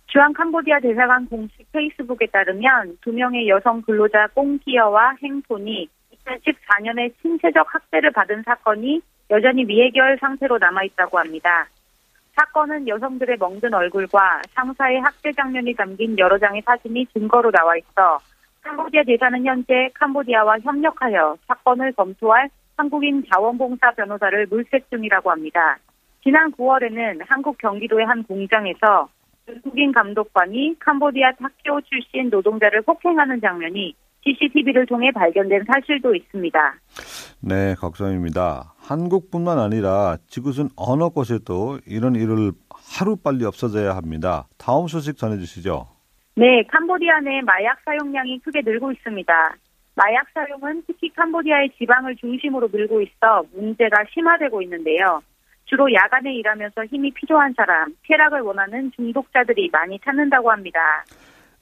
주한 0.08 0.34
캄보디아 0.34 0.80
대사관 0.80 1.28
공식 1.28 1.72
페이스북에 1.72 2.26
따르면 2.28 2.98
두 3.02 3.12
명의 3.12 3.48
여성 3.48 3.82
근로자 3.84 4.28
꽁기어와 4.34 5.16
행폰이 5.22 5.88
2014년에 6.26 7.14
신체적 7.22 7.72
학대를 7.72 8.12
받은 8.12 8.42
사건이 8.44 9.02
여전히 9.30 9.66
미해결 9.66 10.18
상태로 10.20 10.58
남아있다고 10.58 11.20
합니다. 11.20 11.68
사건은 12.36 12.88
여성들의 12.88 13.38
멍든 13.40 13.74
얼굴과 13.74 14.42
상사의 14.52 15.00
학대 15.02 15.32
장면이 15.32 15.74
담긴 15.76 16.18
여러 16.18 16.38
장의 16.38 16.62
사진이 16.66 17.08
증거로 17.14 17.52
나와 17.52 17.78
있어 17.78 18.20
캄보디아 18.62 19.04
대사는 19.04 19.46
현재 19.46 19.90
캄보디아와 19.94 20.60
협력하여 20.60 21.38
사건을 21.48 21.92
검토할 21.94 22.50
한국인 22.78 23.24
자원봉사 23.32 23.92
변호사를 23.92 24.48
물색 24.48 24.90
중이라고 24.90 25.30
합니다. 25.30 25.78
지난 26.24 26.52
9월에는 26.54 27.22
한국 27.28 27.58
경기도의 27.58 28.06
한 28.06 28.24
공장에서 28.24 29.10
외국인 29.46 29.92
감독관이 29.92 30.78
캄보디아 30.80 31.34
타케오 31.34 31.82
출신 31.82 32.30
노동자를 32.30 32.82
폭행하는 32.82 33.42
장면이 33.42 33.94
CCTV를 34.24 34.86
통해 34.86 35.12
발견된 35.12 35.66
사실도 35.68 36.16
있습니다. 36.16 36.76
네, 37.42 37.76
걱정입니다. 37.76 38.74
한국뿐만 38.78 39.60
아니라 39.60 40.18
지구촌 40.28 40.70
어느 40.76 41.10
곳에도 41.10 41.80
이런 41.86 42.16
일을 42.16 42.52
하루빨리 42.70 43.46
없어져야 43.46 43.96
합니다. 43.96 44.48
다음 44.58 44.88
소식 44.88 45.18
전해주시죠. 45.18 45.88
네, 46.36 46.64
캄보디아 46.64 47.20
내 47.20 47.42
마약 47.42 47.80
사용량이 47.86 48.40
크게 48.40 48.62
늘고 48.66 48.92
있습니다. 48.92 49.56
마약 49.96 50.26
사용은 50.34 50.84
특히 50.88 51.10
캄보디아의 51.14 51.72
지방을 51.78 52.16
중심으로 52.16 52.70
늘고 52.72 53.02
있어 53.02 53.44
문제가 53.54 54.04
심화되고 54.12 54.62
있는데요. 54.64 55.22
주로 55.66 55.92
야간에 55.94 56.34
일하면서 56.34 56.86
힘이 56.86 57.12
필요한 57.12 57.54
사람, 57.56 57.94
쾌락을 58.04 58.42
원하는 58.42 58.92
중독자들이 58.96 59.70
많이 59.72 60.00
찾는다고 60.00 60.52
합니다. 60.52 60.80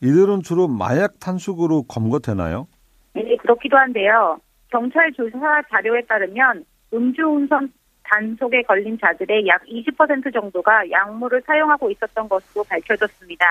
이들은 0.02 0.42
주로 0.42 0.68
마약 0.68 1.20
탄숙으로 1.20 1.84
검거되나요? 1.84 2.68
네, 3.14 3.36
그렇기도 3.38 3.78
한데요. 3.78 4.40
경찰 4.70 5.12
조사 5.14 5.62
자료에 5.70 6.02
따르면 6.08 6.66
음주운전 6.94 7.72
단속에 8.04 8.64
걸린 8.64 8.98
자들의 9.00 9.48
약 9.48 9.64
20% 9.66 10.34
정도가 10.34 10.90
약물을 10.90 11.44
사용하고 11.46 11.92
있었던 11.92 12.28
것으로 12.28 12.64
밝혀졌습니다. 12.64 13.46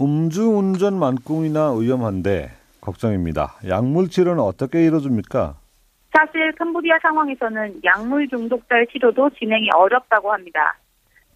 음주운전 0.00 0.98
만큼이나 0.98 1.72
위험한데 1.72 2.50
걱정입니다. 2.80 3.54
약물 3.68 4.08
치료는 4.08 4.42
어떻게 4.42 4.84
이루어집니까? 4.84 5.54
사실 6.12 6.52
캄보디아 6.52 6.98
상황에서는 7.00 7.80
약물 7.84 8.28
중독자의 8.28 8.88
치료도 8.88 9.30
진행이 9.38 9.70
어렵다고 9.74 10.32
합니다. 10.32 10.76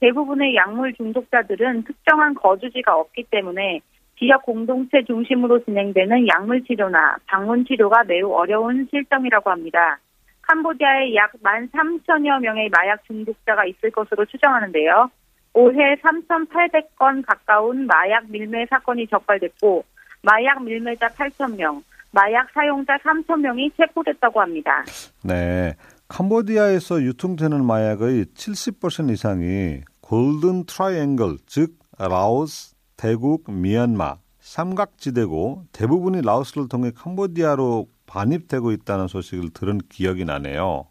대부분의 0.00 0.56
약물 0.56 0.94
중독자들은 0.94 1.84
특정한 1.84 2.34
거주지가 2.34 2.96
없기 2.96 3.24
때문에 3.30 3.80
지역 4.18 4.42
공동체 4.42 5.02
중심으로 5.04 5.64
진행되는 5.64 6.28
약물 6.28 6.64
치료나 6.64 7.16
방문 7.26 7.64
치료가 7.64 8.04
매우 8.04 8.32
어려운 8.32 8.86
실정이라고 8.90 9.50
합니다. 9.50 9.98
캄보디아에 10.42 11.14
약 11.14 11.32
13,000여 11.42 12.40
명의 12.40 12.68
마약 12.68 13.04
중독자가 13.06 13.64
있을 13.64 13.90
것으로 13.90 14.24
추정하는데요. 14.26 15.10
올해 15.54 15.94
3,800건 15.96 17.24
가까운 17.26 17.86
마약 17.86 18.30
밀매 18.30 18.66
사건이 18.68 19.06
적발됐고 19.08 19.84
마약 20.22 20.62
밀매자 20.62 21.08
8,000명, 21.08 21.82
마약 22.10 22.48
사용자 22.52 22.96
3,000명이 22.98 23.76
체포됐다고 23.76 24.40
합니다. 24.40 24.84
네. 25.22 25.74
캄보디아에서 26.08 27.02
유통되는 27.02 27.64
마약의 27.64 28.26
70% 28.34 29.10
이상이 29.12 29.80
골든 30.00 30.66
트라이앵글, 30.66 31.38
즉 31.46 31.72
라오스, 31.98 32.73
태국, 32.96 33.50
미얀마, 33.50 34.16
삼각지대고 34.40 35.64
대부분이 35.72 36.22
라오스를 36.22 36.68
통해 36.68 36.90
캄보디아로 36.94 37.86
반입되고 38.06 38.72
있다는 38.72 39.08
소식을 39.08 39.50
들은 39.54 39.78
기억이 39.88 40.24
나네요. 40.24 40.86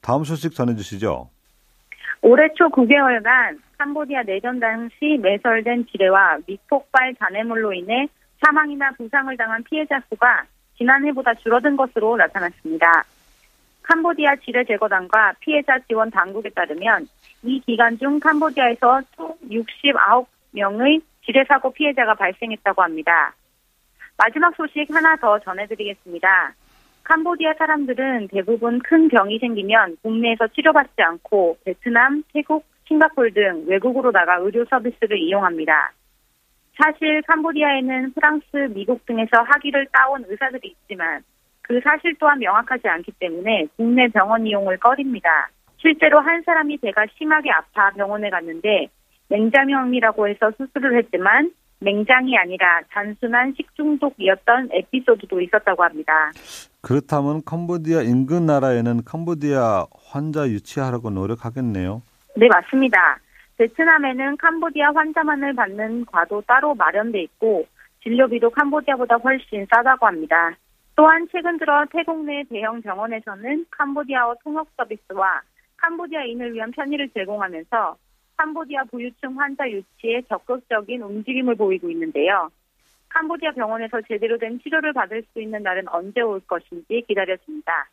다음 0.00 0.24
소식 0.24 0.54
전해주시죠. 0.54 1.30
올해 2.22 2.48
초 2.54 2.68
9개월간 2.68 3.58
캄보디아 3.78 4.22
내전 4.22 4.58
당시 4.58 5.18
매설된 5.20 5.86
지뢰와 5.86 6.38
미폭발 6.46 7.14
잔해물로 7.16 7.72
인해 7.74 8.08
사망이나 8.44 8.92
부상을 8.92 9.36
당한 9.36 9.62
피해자 9.64 10.00
수가 10.08 10.44
지난해보다 10.76 11.34
줄어든 11.34 11.76
것으로 11.76 12.16
나타났습니다. 12.16 13.04
캄보디아 13.82 14.36
지뢰 14.44 14.64
제거단과 14.64 15.34
피해자 15.40 15.78
지원 15.86 16.10
당국에 16.10 16.50
따르면 16.50 17.06
이 17.42 17.60
기간 17.60 17.98
중 17.98 18.18
캄보디아에서 18.20 19.02
총 19.16 19.36
69명의 19.50 21.02
지뢰 21.28 21.44
사고 21.44 21.70
피해자가 21.70 22.14
발생했다고 22.14 22.82
합니다. 22.82 23.34
마지막 24.16 24.56
소식 24.56 24.88
하나 24.90 25.14
더 25.16 25.38
전해드리겠습니다. 25.40 26.54
캄보디아 27.04 27.52
사람들은 27.58 28.28
대부분 28.28 28.78
큰 28.78 29.08
병이 29.08 29.38
생기면 29.38 29.98
국내에서 30.02 30.48
치료받지 30.48 31.02
않고 31.02 31.58
베트남, 31.66 32.22
태국, 32.32 32.64
싱가폴 32.86 33.34
등 33.34 33.64
외국으로 33.66 34.10
나가 34.10 34.36
의료 34.36 34.64
서비스를 34.64 35.18
이용합니다. 35.18 35.92
사실 36.82 37.20
캄보디아에는 37.26 38.14
프랑스, 38.14 38.46
미국 38.70 39.04
등에서 39.04 39.42
학위를 39.42 39.86
따온 39.92 40.24
의사들이 40.26 40.68
있지만 40.68 41.22
그 41.60 41.78
사실 41.84 42.14
또한 42.18 42.38
명확하지 42.38 42.88
않기 42.88 43.12
때문에 43.18 43.66
국내 43.76 44.08
병원 44.08 44.46
이용을 44.46 44.78
꺼립니다. 44.78 45.50
실제로 45.76 46.20
한 46.20 46.42
사람이 46.42 46.78
배가 46.78 47.04
심하게 47.18 47.50
아파 47.50 47.90
병원에 47.90 48.30
갔는데 48.30 48.88
맹장염이라고 49.28 50.28
해서 50.28 50.50
수술을 50.56 50.98
했지만 50.98 51.52
맹장이 51.80 52.36
아니라 52.36 52.80
단순한 52.90 53.54
식중독이었던 53.56 54.70
에피소드도 54.72 55.40
있었다고 55.40 55.84
합니다. 55.84 56.32
그렇다면 56.80 57.42
캄보디아 57.44 58.02
인근 58.02 58.46
나라에는 58.46 59.04
캄보디아 59.04 59.86
환자 60.10 60.48
유치하라고 60.48 61.10
노력하겠네요. 61.10 62.02
네, 62.36 62.48
맞습니다. 62.48 63.18
베트남에는 63.58 64.36
캄보디아 64.38 64.92
환자만을 64.94 65.54
받는 65.54 66.06
과도 66.06 66.42
따로 66.46 66.74
마련돼 66.74 67.22
있고 67.22 67.66
진료비도 68.02 68.50
캄보디아보다 68.50 69.16
훨씬 69.16 69.66
싸다고 69.72 70.06
합니다. 70.06 70.56
또한 70.94 71.28
최근 71.30 71.58
들어 71.58 71.84
태국 71.92 72.24
내 72.24 72.42
대형 72.50 72.80
병원에서는 72.82 73.66
캄보디아어 73.70 74.34
통역 74.42 74.68
서비스와 74.76 75.42
캄보디아인을 75.76 76.54
위한 76.54 76.72
편의를 76.72 77.08
제공하면서 77.10 77.96
캄보디아 78.38 78.84
부유층 78.84 79.38
환자 79.38 79.68
유치에 79.68 80.22
적극적인 80.28 81.02
움직임을 81.02 81.56
보이고 81.56 81.90
있는데요. 81.90 82.48
캄보디아 83.08 83.52
병원에서 83.52 84.00
제대로 84.06 84.38
된 84.38 84.60
치료를 84.60 84.92
받을 84.92 85.22
수 85.32 85.40
있는 85.40 85.62
날은 85.62 85.88
언제 85.88 86.20
올 86.20 86.40
것인지 86.40 87.04
기다려집니다. 87.08 87.90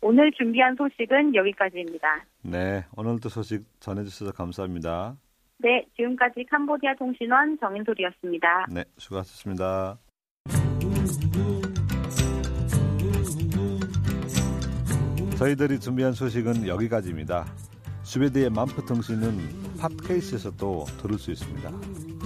오늘 0.00 0.30
준비한 0.32 0.76
소식은 0.76 1.34
여기까지입니다. 1.34 2.24
네, 2.42 2.84
오늘도 2.96 3.28
소식 3.28 3.64
전해주셔서 3.80 4.32
감사합니다. 4.32 5.16
네, 5.58 5.84
지금까지 5.96 6.44
캄보디아 6.48 6.94
통신원 6.94 7.58
정인솔이었습니다. 7.58 8.66
네, 8.72 8.84
수고하셨습니다. 8.96 9.98
저희들이 15.36 15.80
준비한 15.80 16.12
소식은 16.12 16.68
여기까지입니다. 16.68 17.44
스웨드의 18.08 18.48
만프통신은 18.48 19.76
팟케이스에서도 19.78 20.86
들을 21.02 21.18
수 21.18 21.30
있습니다. 21.30 21.70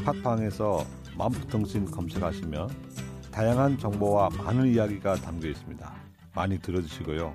팟방에서 0.04 0.86
만프통신 1.18 1.90
검색하시면 1.90 2.70
다양한 3.32 3.78
정보와 3.78 4.28
많은 4.38 4.68
이야기가 4.68 5.16
담겨 5.16 5.48
있습니다. 5.48 5.92
많이 6.36 6.60
들어주시고요. 6.60 7.34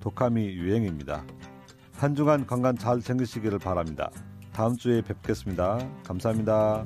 독감이 0.00 0.48
유행입니다. 0.48 1.24
한 1.94 2.14
주간 2.14 2.46
건강 2.46 2.76
잘 2.76 3.00
챙기시기를 3.00 3.58
바랍니다. 3.58 4.10
다음 4.52 4.76
주에 4.76 5.00
뵙겠습니다. 5.00 5.78
감사합니다. 6.04 6.84